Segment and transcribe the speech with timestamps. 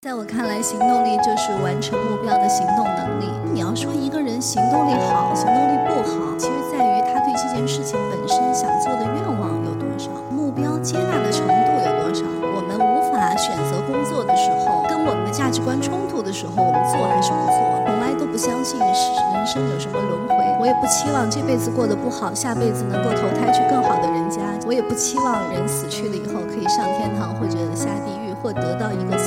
[0.00, 3.26] 在我看来，行动力就是完成目标的行动能力。
[3.52, 12.22] 你要说一个人行动力好，行动力不好，其实在于他对这件事情本身想做的愿望有多少，目标接纳的程度有多少。
[12.46, 17.58] 我们无法选择工作的时候，跟我们的价值观冲突的时候，我们做还是不做？
[17.90, 18.94] 从来都不相信人
[19.44, 24.46] 生有什么轮回，我也不期望这辈子过得不好，下辈子能够投胎去更好的人家。
[24.62, 29.17] 我也不期望人死去了以后可以上天堂或者下地狱，或得到一个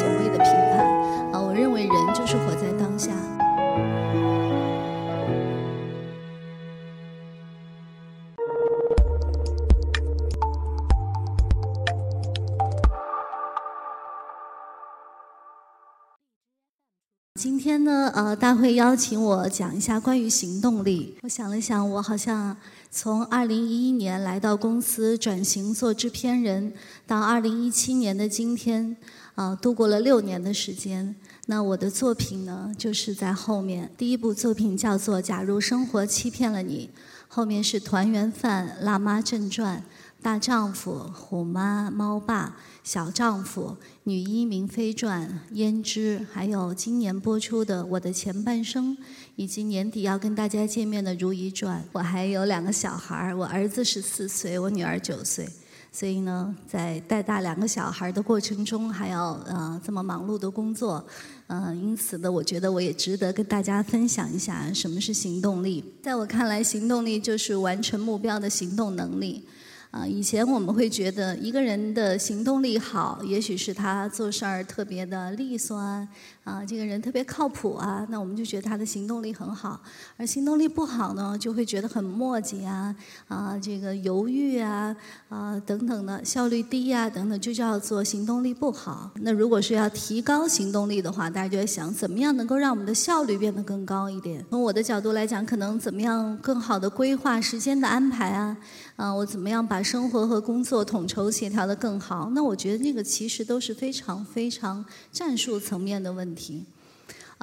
[17.42, 21.18] 今天呢，呃，大会邀请我讲一下关于行动力。
[21.24, 22.56] 我想了想，我好像
[22.92, 26.72] 从二零一一年来到公司转型做制片人，
[27.08, 28.96] 到二零一七年的今天，
[29.34, 31.16] 啊，度过了六年的时间。
[31.48, 33.90] 那我的作品呢，就是在后面。
[33.98, 36.92] 第一部作品叫做《假如生活欺骗了你》，
[37.28, 39.78] 后面是《团圆饭》《辣妈正传》
[40.24, 42.46] 《大丈夫》《虎妈》《猫爸》
[42.84, 43.70] 《小丈夫》
[44.04, 48.96] 《女医明妃传》《胭脂》，还有今年播出的《我的前半生》，
[49.36, 51.82] 以及年底要跟大家见面的《如懿传》。
[51.94, 55.50] 我还有两个小孩儿，我儿子十四岁，我女儿九岁。
[55.92, 61.04] 所以呢，在带大两个小孩的过程中，还要呃这么忙碌的工作，
[61.48, 65.84] 嗯，因此呢，我觉得我也值得跟大家分享一下什么是行动力。
[66.04, 69.44] 在我看来，行动力就是完成目标的行动能力。
[69.92, 76.08] 啊，以前我们会觉得一个人的行动力好，也许是他做事儿特别的利索啊，
[76.46, 79.82] 啊，这个人特别靠谱啊，那我们就觉得他的行动力很好。
[80.16, 82.96] 而行动力不好呢，就会觉得很磨叽啊，
[83.28, 84.96] 啊，这个犹豫啊，
[85.28, 89.12] 啊，等等的，效率低啊，等等，就叫做行动力不好。
[89.16, 94.46] 那如果是要提高行动力的话，大家就在想，怎么样能够让我们的效率变得更高一点？
[94.50, 98.56] 从我的角度来讲，可能怎么样更好的规划时间的安排啊？
[98.96, 102.30] 啊，我怎么样把生活和工作统筹协调的更好？
[102.34, 106.66] 那我觉得那个其实都是非常非常战术层面的问题。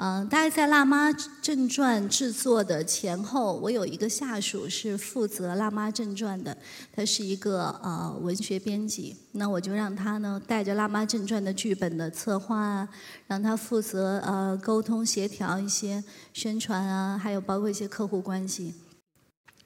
[0.01, 1.11] 嗯，大概在《辣妈
[1.41, 6.55] 正传》制作的前后，我有一个下属是负责《辣妈正传》的，
[6.95, 9.17] 他是一个呃文学编辑。
[9.33, 12.87] 那我就让他呢带着《辣妈正传》的剧本的策划啊，
[13.27, 16.01] 让他负责呃沟通协调一些
[16.31, 18.73] 宣传啊，还有包括一些客户关系。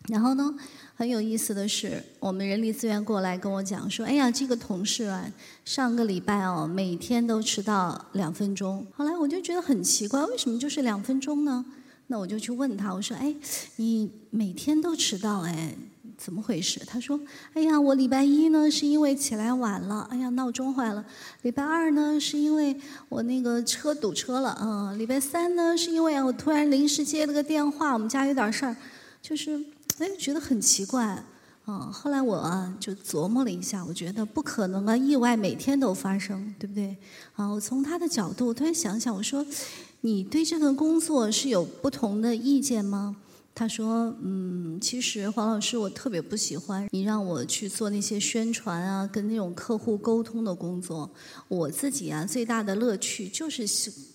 [0.09, 0.53] 然后呢？
[0.95, 5.25] 很有意思的是，我们人力资源过来跟我讲说：“哎呀，这个同事啊，
[5.65, 11.65] 上个礼拜哦，每天都迟到两分钟。”后来我就觉得很奇怪，为什么就是两分钟呢？
[12.07, 13.35] 那我就去问他，我说：“哎，
[13.77, 15.75] 你每天都迟到哎，
[16.15, 17.19] 怎么回事？”他说
[17.53, 21.03] ：“哎呀，我礼拜一呢是因为起来晚了，哎呀闹钟坏了；
[21.41, 28.75] 礼拜二呢是因为我那个车堵车了，嗯，礼拜三呢是因为我突然临时接了个电话，我们家有点事儿，
[29.19, 29.59] 就是。”
[29.99, 31.23] 哎，觉得很奇怪，
[31.67, 36.97] 嗯，后来我就琢磨了一下，我觉得不可能啊，意外每天都发生，对不对？
[37.35, 39.45] 啊，我从他的角度突然想想，我说，
[40.01, 43.15] 你对这份工作是有不同的意见吗？
[43.55, 51.09] 他说，嗯，其实黄老师，我特别不喜欢你让我去做那些宣传啊，跟那种客户沟通的工作。
[51.47, 53.63] 我自己啊，最大的乐趣就是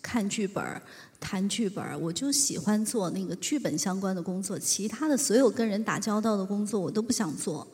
[0.02, 0.82] 看剧本。
[1.20, 7.66] 谈剧本我就喜欢做那个剧本相关的工作，其他的所有跟人打交道的工作我都不想做。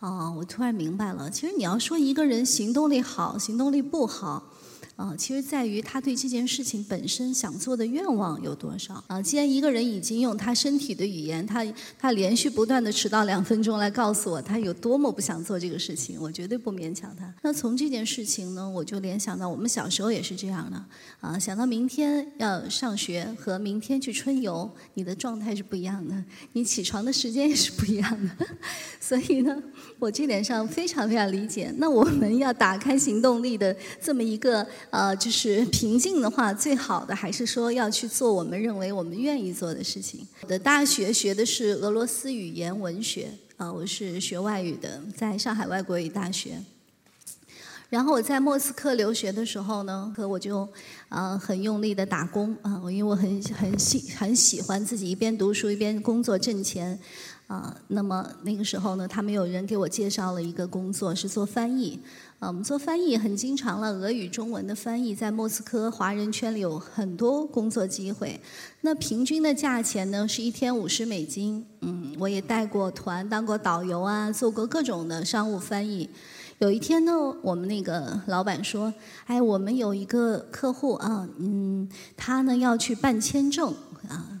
[0.00, 4.52] 啊，我突然明白了，其实你要说一个人行动力好，行动力不好。
[4.96, 9.20] 啊，其实在于他对这件事情本身想做的愿望有多少啊。
[9.20, 11.62] 既然一个人已经用他身体的语言，他
[11.98, 17.30] 他连续不断的迟到两分钟来告诉我他有多么不想做这个事情，我绝对不勉强他。
[17.42, 20.82] 那从这件事情呢，我就联想到我们小时候也是这样的
[21.20, 21.38] 啊。
[21.38, 26.24] 想到明天要上学和明天去春游，你的状态是不一样的，
[26.54, 28.46] 你起床的时间也是不一样的。
[28.98, 29.62] 所以呢，
[29.98, 31.70] 我这点上非常非常理解。
[31.76, 34.66] 那我们要打开行动力的这么一个。
[34.90, 40.26] 呃，就是平静的话，最好的还是说要去做我们认为我们愿意做的事情。
[40.42, 46.62] 我的大学学的是俄罗斯语言文学，啊，我是学外语的，在上海外国语大学。
[47.88, 50.68] 然后我在莫斯科留学的时候呢，和我就
[51.08, 56.98] 啊很用力的打工啊，我因为我很很喜很喜欢自己一边读书一边工作挣钱
[57.46, 57.76] 啊。
[57.88, 61.98] 那么那个时候呢，他们有人给我介绍了一个工作，是做翻译。
[62.38, 68.38] 啊，我们做翻译很经常了，俄语、中文的翻译在莫斯科华人圈里有很多工作机会。
[68.82, 71.64] 那平均的价钱呢是一天五十美金。
[71.80, 76.10] 嗯，我也带过团，当过导游啊，做过各种的商务翻译。
[76.58, 78.92] 有一天呢，我们那个老板说
[79.26, 83.74] ：“哎，我们有一个客户啊，嗯，他呢要去办签证
[84.08, 84.35] 啊，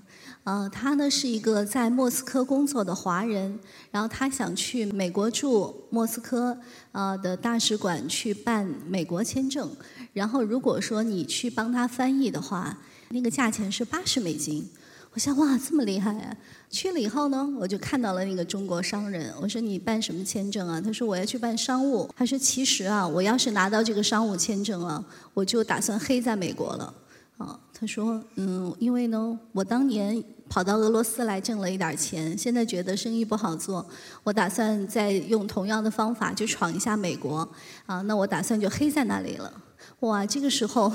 [0.46, 3.58] 呃，他呢是一个在莫斯科工作的华人，
[3.90, 6.56] 然后他想去美国驻莫斯科
[6.92, 9.68] 呃的大使馆去办美国签证，
[10.12, 12.78] 然后如果说你去帮他翻译的话，
[13.08, 14.70] 那个价钱是八十美金。”
[15.14, 16.36] 我想哇，这么厉害啊！
[16.70, 19.34] 去了以后呢，我就看到了那个中国商人。
[19.40, 20.80] 我说你办什么签证啊？
[20.80, 22.08] 他说我要去办商务。
[22.14, 25.04] 他说其实啊，我要是拿到这个商务签证啊，
[25.34, 26.94] 我就打算黑在美国了。
[27.38, 33.86] 啊，他说嗯，因为呢，我当年跑到俄罗斯来挣了一点钱，现在觉得生意不好做，
[34.24, 37.46] 我打算再用同样的方法去闯一下美国。
[37.84, 39.52] 啊，那我打算就黑在那里了。
[40.00, 40.90] 哇，这个时候，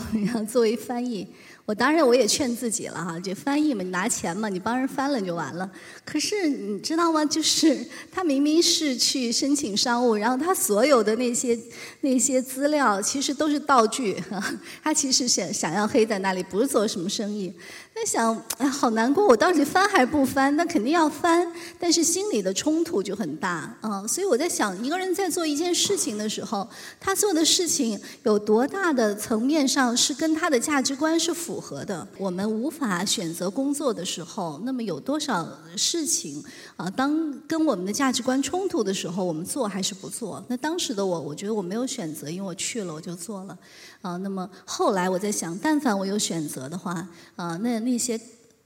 [0.50, 1.28] 作为翻译。
[1.66, 5.70] 我当然我也劝自己了哈，这翻译嘛，你拿钱嘛，你帮人翻了就完了。
[6.04, 7.24] 可是你知道吗？
[7.24, 11.58] 就是他明明是去申请商务，然后他所有的那些
[12.02, 14.22] 那些资料其实都是道具，
[14.84, 17.54] 他其实想想要黑在那里，不是做什么生意。
[17.94, 20.56] 在想，哎，好难过，我到底翻还是不翻？
[20.56, 21.46] 那肯定要翻，
[21.78, 24.08] 但是心里的冲突就很大啊。
[24.08, 26.68] 所以我在想，一个人在做一件事情的时候，
[27.00, 32.08] 他做的事情有多大的层面上是跟他的价值观是符符合的？
[32.18, 35.46] 我们无法选择工作的时候，那么有多少
[35.76, 36.42] 事情
[36.78, 36.90] 啊？
[36.90, 40.42] 当跟我们的价值观冲突的时候，我们做还是不做？
[40.48, 43.58] 那当时的我，我觉得我没有选择，因为我去了，我就做了。
[44.02, 47.06] 啊，那么后来我在想，但凡我有选择的话，
[47.36, 48.18] 啊，那那些。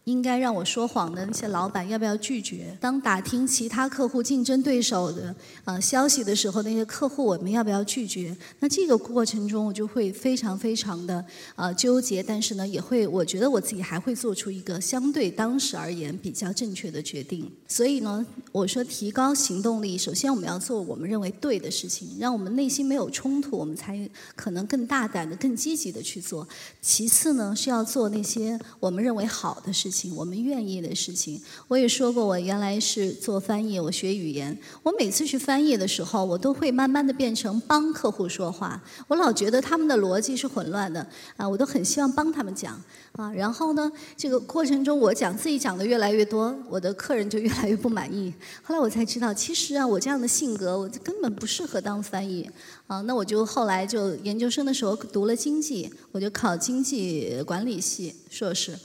[0.06, 2.78] 应该让我说谎的那些老板要不要拒绝？
[2.80, 8.36] 当打听其他客户竞争对手的呃消息的时候，那些客户我们要不要拒绝？
[8.60, 11.26] 那这个过程中我就会非常非常的
[11.56, 17.52] 呃纠结，但是呢也会我觉得我自己还会做出一个相对当时而言比较正确的决定。
[17.68, 26.48] 所以呢，我说提高行动力，首先我们要做我们认为对的事情，让我们内心没有冲突，我们才可能更大胆的、更积极的去做。
[26.80, 29.95] 其次呢，是要做那些我们认为好的事情。
[30.16, 34.58] 我们愿意的事情，我也说过，我原来是做翻译，我学语言。
[34.84, 38.82] 我每次去翻译的时候，我都会慢慢的变成帮客户说话。
[39.08, 41.06] 我老觉得他们的逻辑是混乱的
[41.38, 42.80] 啊，我都很希望帮他们讲
[43.14, 43.32] 啊。
[43.34, 48.34] 然后呢，这个过程中我讲自己讲的越来越多，我的客人就越来越不满意。
[48.64, 52.50] 后来我才知道，其实啊，我这样的性格，我根本不适合当翻译
[52.88, 53.02] 啊。
[53.02, 58.78] 那我就后来就研究生的时候读了经济，我就考经济管理系硕士。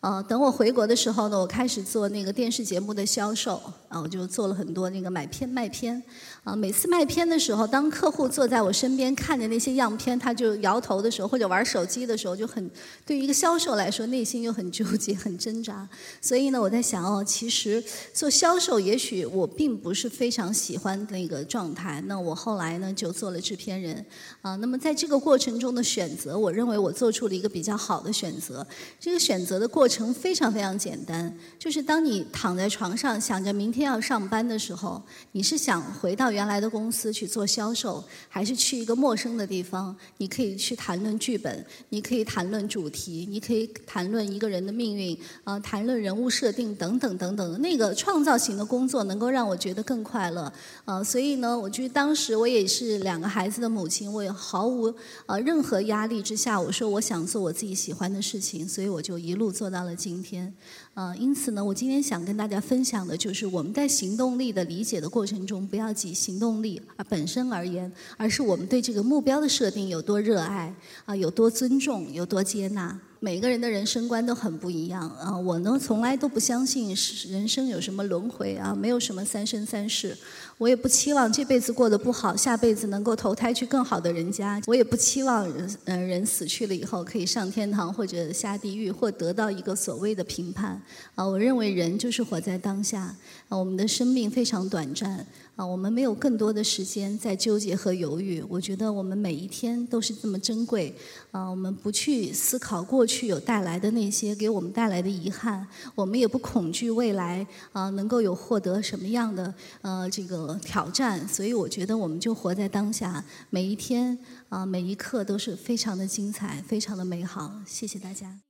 [0.00, 6.00] 呃，等我回国的时候呢，我开始做那个电视节目的销售，啊，我就做了很多那个买片卖片，
[6.44, 12.70] 啊，每次卖片的时候，当客户坐在我身边看着那些样片，他就摇头的时候，或者玩手机的时候，就很
[13.06, 15.88] 对于一个销售来说，内心又很纠结、很挣扎。
[16.20, 17.82] 所以呢，我在想哦，其实
[18.12, 22.00] 做销售，也许我并不是非常喜欢那个状态。
[22.06, 24.04] 那我后来呢，就做了制片人，
[24.42, 28.64] 啊，那么在这个过程中的选择，我认为我做出了一个比较好的选择。
[29.00, 29.85] 这个选择的过。
[29.86, 35.00] 过程非常非常简单，就是当你躺在床上想着明天要上班的时候，
[35.30, 39.96] 你是想回到原来的公司去做销售，还是去一个陌生的地方？
[40.16, 47.62] 你可以去谈论剧本，你可以谈论主题，你可以谈论一个人的命运，啊，谈论人物设定等等等等。
[47.62, 50.52] 那个创造型的工作能够让我觉得更快乐，
[50.84, 54.92] 啊，所以呢，我觉得当时我也是两个孩子的母亲，我也毫无
[55.26, 59.75] 呃任何压力之下，我说我想做我自己喜欢的事情，所以我就一路做到。
[59.76, 60.50] 到了今天，
[60.94, 70.74] 呃，因此呢，我今天想跟大家分享的就是我们在行动力的理解的过程中，不要仅行动力啊本身而言，而是我们对这个目标的设定有多热爱
[71.04, 72.98] 啊，有多尊重，有多接纳。
[73.18, 75.36] 每个人的人生观都很不一样啊！
[75.36, 76.94] 我呢，从来都不相信
[77.28, 80.16] 人生有什么轮回啊，没有什么三生三世。
[80.58, 84.60] 我也不期望这辈子过得不好，下辈子能够投胎去更好的人家。
[84.66, 90.80] 我也不期望人嗯人死去了以后可以上天堂或者下地狱，或得到一个所谓的评判
[91.14, 91.26] 啊！
[91.26, 93.14] 我认为人就是活在当下
[93.48, 95.26] 啊，我们的生命非常短暂。
[95.56, 98.44] 啊，我们没有更多的时间在纠结和犹豫。
[98.46, 100.94] 我觉得我们每一天都是这么珍贵。
[101.30, 111.26] 啊，我们不去思考过去去有带来的那些给我们带来的遗憾，我们也不恐惧未来啊能够有获得什么样的呃这个挑战。
[111.26, 114.18] 所以我觉得我们就活在当下，每一天
[114.50, 117.62] 啊每一刻都是非常的精彩，非常的美好。
[117.66, 118.40] 谢谢大家。